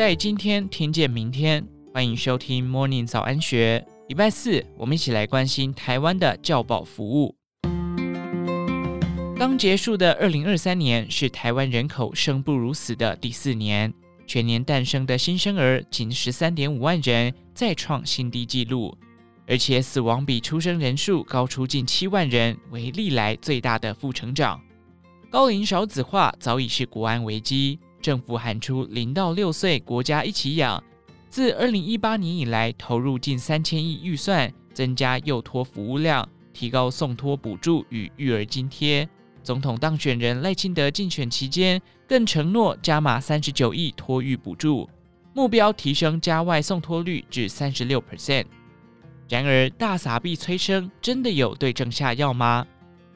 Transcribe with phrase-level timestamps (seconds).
[0.00, 3.86] 在今天听见明天，欢迎收听 Morning 早安学。
[4.08, 7.36] 礼拜四，我们一起来关心台湾的教保服务。
[9.36, 13.92] 刚结束的二零二三年是台湾人口生不如死的第四年，
[14.26, 18.96] 全年诞生的新生儿仅十三点五万人，再创新低纪录，
[19.46, 24.58] 而且死亡比出生人数高出近七万人，为历来最大的负成长。
[25.28, 30.82] 高龄少子化早已是国安危机，政府喊出零到六岁国家一起养，
[31.28, 39.08] 自二零一八年以来投入近三千亿预算，增加幼托服务量，提高送托补助与育儿津贴。
[39.42, 44.88] 总统当选人赖清德竞选期间更承诺加码三十九亿托育补助，
[45.32, 48.44] 目标提升家外送托率至三十六 percent。
[49.28, 52.66] 然而，大撒币催生真的有对症下药吗？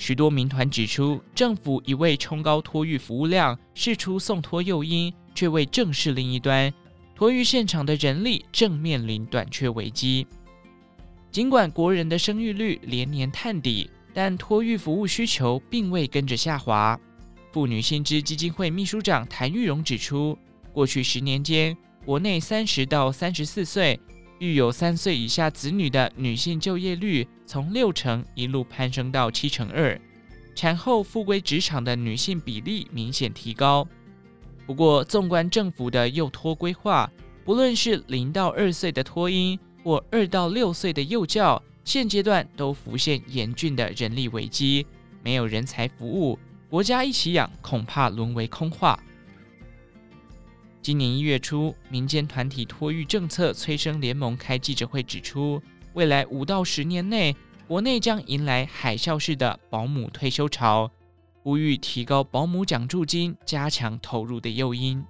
[0.00, 6.72] 许多民团指出，政府一味冲高托育服务量，释出送托诱因，却未正视另一端，
[7.14, 10.26] 托育现场的人力正面临短缺危机。
[11.30, 13.90] 尽管国人的生育率连年探底。
[14.12, 16.98] 但托育服务需求并未跟着下滑。
[17.52, 20.36] 妇女新知基金会秘书长谭玉荣指出，
[20.72, 24.00] 过去十年间，国内三十到三十四岁
[24.40, 30.00] 育有三岁以下子女的女性就业率从六成一路攀升到七成二，
[30.54, 33.86] 产后复归职场的女性比例明显提高。
[34.66, 37.10] 不过，纵观政府的幼托规划，
[37.44, 44.86] 不论是零到二岁的托婴或二到六岁的幼教，现阶段都浮现严峻的人力危机，
[45.22, 46.38] 没有人才服务，
[46.70, 48.98] 国家一起养恐怕沦为空话。
[50.82, 57.36] 今年一月初，民间团体托育政策催生联盟开记者会指出，未来五到十年内，
[57.68, 60.90] 国内将迎来海啸式的保姆退休潮，
[61.42, 65.04] 呼吁提高保姆奖助金，加强投入的诱因。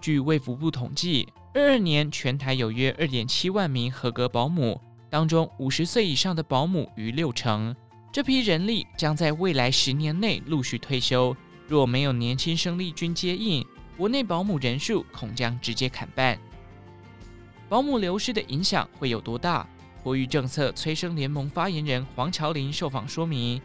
[0.00, 4.80] 据卫福部统计，二二年全台有约二点七万名合格保姆。
[5.10, 7.74] 当中五十岁以上的保姆逾六成，
[8.12, 11.36] 这批人力将在未来十年内陆续退休。
[11.68, 13.64] 若没有年轻生力军接应，
[13.96, 16.38] 国内保姆人数恐将直接砍半。
[17.68, 19.66] 保姆流失的影响会有多大？
[20.02, 23.60] 托育政策催生联盟发言人黄乔林受访说明：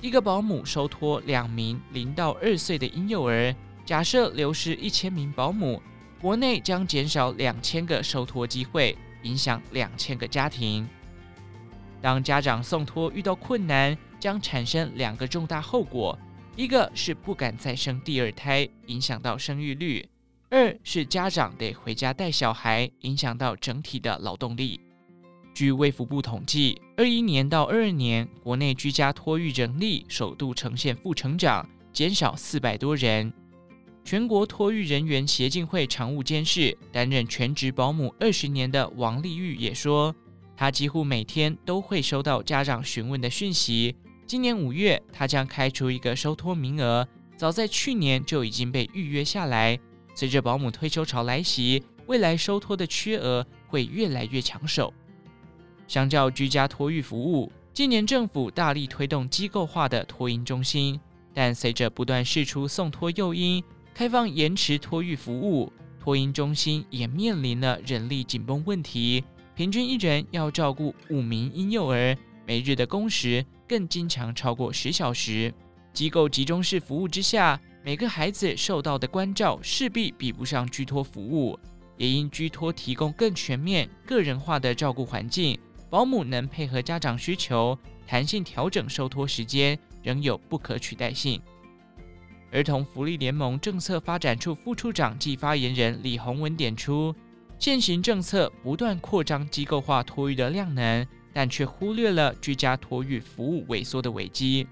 [0.00, 3.54] 一个保姆收托两名零到二岁的婴幼儿，
[3.84, 5.82] 假设流失一千名保姆，
[6.20, 8.96] 国内将减少两千个收托机会。
[9.22, 10.88] 影响两千个家庭。
[12.00, 16.18] 当家长送托遇到困难，将产生两个重大后果：
[16.56, 20.04] 一个是不敢再生第二胎，影响到生育率；
[20.50, 24.80] 二是家长得回家带小孩，影响到整体的劳动力。
[25.54, 33.32] 据卫福部统计，二一年到二二年，国内居家托育人力首度呈现负成长，减少四百多人。
[34.04, 40.14] 全国托育人员协进会常务监事、担任全职保姆二十年的王丽玉也说，
[40.56, 43.94] 她几乎每天都会收到家长询问的讯息。
[44.30, 47.04] 今年五月，他将开出一个收托名额，
[47.36, 49.76] 早在去年就已经被预约下来。
[50.14, 54.94] 随着保姆退休潮来袭，未来收托的缺额会越来越抢手。
[55.88, 61.00] 相较居家托育服务，今年政府大力推动机构化的托婴中心，
[61.34, 63.60] 但随着不断释出送托诱因。
[63.92, 69.24] 开放延迟托育服务，托婴中心也面临了人力紧绷问题，
[69.56, 72.16] 平均一人要照顾五名婴幼儿，
[72.50, 75.54] 每日的工时更经常超过十小时。
[75.92, 81.56] 机构集中式服务之下，每个孩子受到的关照势必比不上居托服务，
[81.96, 85.56] 也因居托提供更全面、个人化的照顾环境，
[85.88, 91.40] 保姆能配合家长需求，弹性调整收托时间，仍有不可取代性。
[92.50, 97.14] 儿童福利联盟政策发展处副处长暨发言人李宏文点出，
[97.60, 104.66] 现行政策不断扩张机构化托育的量能，但却忽略了居家托育服务萎缩的危机。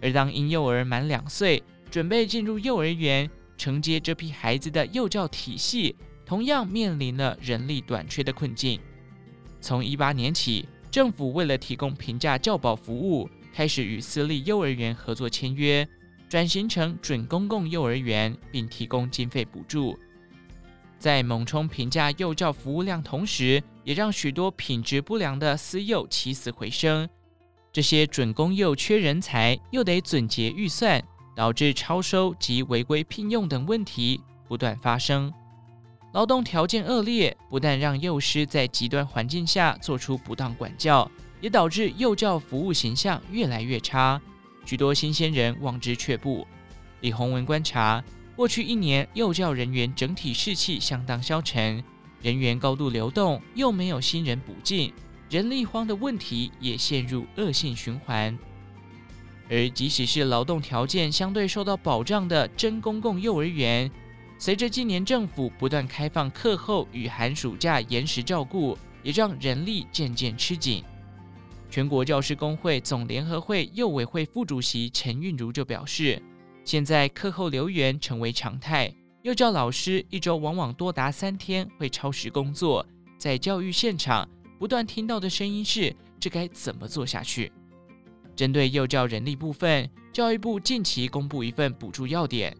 [0.00, 5.94] 而当婴幼儿满两岁，准备进入幼儿园，承接这批孩子的幼教体系，
[6.26, 8.80] 同样面临了人力短缺的困境。
[9.60, 15.86] 从一八年起，政府为了提供平价教保服务，开始与私立幼儿园合作签约。
[16.28, 19.98] 转型成准公共幼儿园，并提供经费补助，
[20.98, 27.08] 在猛冲平价幼教服务量同时，也让许多品质不良的私幼起死回生。
[27.72, 31.02] 这些准公幼缺人才，又得撙节预算，
[31.34, 35.32] 导致超收及违规聘用等问题不断发生。
[36.12, 44.20] 劳动条件恶劣，不但让幼师在极端环境下做出不当管教，也导致幼教服务形象越来越差。
[44.66, 46.46] 许多新鲜人望之却步。
[47.00, 48.04] 李宏文观察，
[48.36, 51.82] 过去一年幼教人员整体士气相当消沉，
[52.22, 54.92] 人员高度流动，又没有新人补进，
[55.28, 58.38] 人力荒的问题也陷入恶性循环。
[59.50, 63.90] 而即使是劳动条件相对受到保障的真公共幼儿园，
[64.38, 70.82] 随着今年政府不断开放课后与寒暑假延时照顾，也让人力渐渐吃紧。
[71.68, 76.22] 全国教师工会总联合会幼委会副主席陈韵如就表示，
[76.64, 82.84] 现在课后留园成为常态，幼教老师一周往往多达三天会超时工作。
[83.16, 84.28] 在教育现场
[84.58, 87.52] 不断听到的声音是：这该怎么做下去？
[88.34, 92.56] 针对幼教人力部分，教育部近期公布一份补助要点，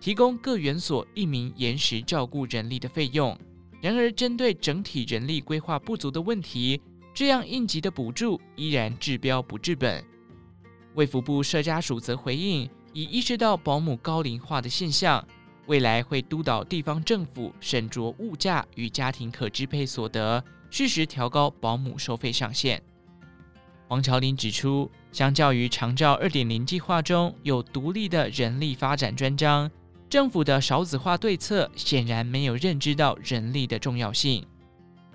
[0.00, 3.38] 提供各园所一名延时照顾人力的费用。
[3.80, 6.80] 然而，针对整体人力规划不足的问题，
[7.14, 10.04] 这样应急的补助依然治标不治本。
[10.94, 15.24] 卫福部社家属则回应，已意识到保姆高龄化的现象，
[15.70, 22.82] 未来会督导地方政府审酌物价与家庭可支配所得，适时调高保姆收费上限。
[23.86, 29.70] 黄乔林指出，相较于长照二点零计划中有独立的人力发展专章，
[30.08, 34.44] 政府的少子化对策显然没有认知到人力的重要性。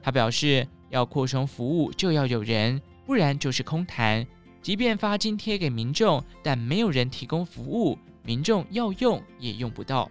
[0.01, 4.25] 他表示，要扩充服务，就要有人，不然就是空谈。
[4.61, 10.09] 即便发津贴给民众，但没有人提供服务，民众要用也用不到。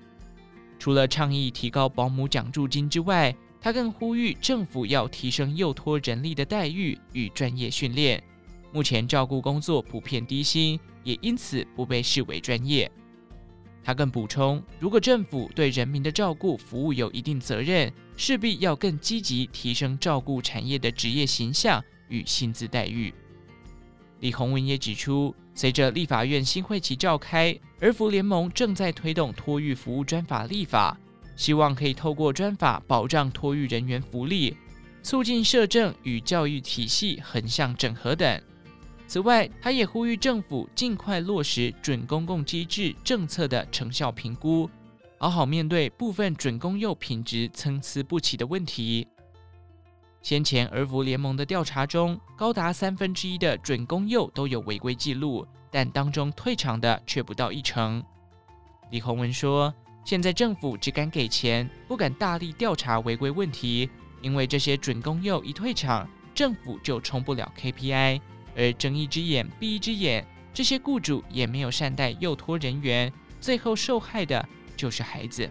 [0.84, 8.22] 除了倡议提高保姆奖助金之外，他更呼吁政府要提升幼托人力的待遇与专业训练。
[8.70, 12.92] 目前照顾工作普遍低薪，也因此不被视为专业。
[13.82, 23.10] 他更补充，如果政府对人民的照顾服务有一定责任，势必要更积极提升照顾产业的职业形象与薪资待遇。
[24.20, 30.98] 李鸿文也指出，随着立法院新会期召开，儿福联盟正在推动托育服务专法立法，
[31.36, 34.56] 希望可以透过专法保障托育人员福利，
[35.02, 38.40] 促进社政与教育体系横向整合等。
[39.06, 44.70] 此外，他也呼吁政府尽快落实准公共机制政策的成效评估，
[45.19, 49.06] 好好面对部分准公幼品质参差不齐的问题。
[50.25, 58.03] 先前儿福联盟的调查中，高达三分之一的准公幼都有违规记录，但当中退场的却不到一成。
[58.91, 59.73] 李洪文说
[60.03, 63.91] ：“现在政府只敢给钱，不敢大力调查违规问题，
[64.23, 68.19] 因为这些准公幼一退场，政府就冲不了 KPI。”
[68.56, 73.12] 而睁一只眼闭一只眼，这些雇主也没有善待幼托人员，
[73.43, 75.50] 最后受害的就是孩子。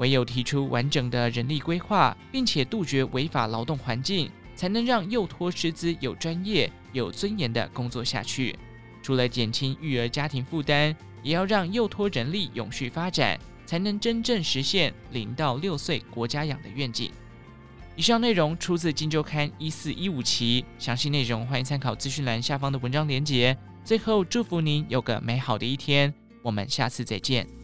[0.00, 8.58] 唯有提出完整的人力规划，并且杜绝违法劳动环境，才能让幼托师资有专业、有尊严的工作下去。
[9.02, 17.10] 除了减轻育儿家庭负担，也要让幼托人力永续发展，才能真正实现零到六岁国家养的愿景。
[17.94, 23.54] 以上内容出自《金周刊》一四一五期，详细内容欢迎参考资讯栏下方的文章连结。
[23.84, 27.59] 最后，祝福您有个美好的一天，我们下次再见。